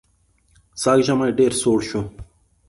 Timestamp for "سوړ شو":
1.61-2.01